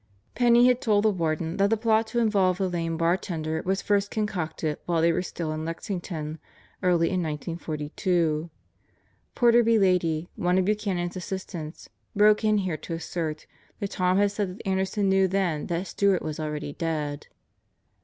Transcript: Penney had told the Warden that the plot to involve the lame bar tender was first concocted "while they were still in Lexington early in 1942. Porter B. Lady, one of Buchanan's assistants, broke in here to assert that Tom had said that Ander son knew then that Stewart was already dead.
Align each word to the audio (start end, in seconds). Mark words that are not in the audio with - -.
Penney 0.33 0.65
had 0.67 0.81
told 0.81 1.03
the 1.05 1.11
Warden 1.11 1.57
that 1.57 1.69
the 1.69 1.77
plot 1.77 2.07
to 2.07 2.17
involve 2.17 2.57
the 2.57 2.67
lame 2.67 2.97
bar 2.97 3.15
tender 3.17 3.61
was 3.67 3.83
first 3.83 4.09
concocted 4.09 4.79
"while 4.87 4.99
they 4.99 5.11
were 5.13 5.21
still 5.21 5.51
in 5.51 5.63
Lexington 5.63 6.39
early 6.81 7.09
in 7.09 7.21
1942. 7.21 8.49
Porter 9.35 9.61
B. 9.61 9.77
Lady, 9.77 10.27
one 10.35 10.57
of 10.57 10.65
Buchanan's 10.65 11.15
assistants, 11.15 11.87
broke 12.15 12.43
in 12.43 12.57
here 12.57 12.77
to 12.77 12.95
assert 12.95 13.45
that 13.79 13.91
Tom 13.91 14.17
had 14.17 14.31
said 14.31 14.57
that 14.57 14.67
Ander 14.67 14.85
son 14.85 15.07
knew 15.07 15.27
then 15.27 15.67
that 15.67 15.85
Stewart 15.85 16.23
was 16.23 16.39
already 16.39 16.73
dead. 16.73 17.27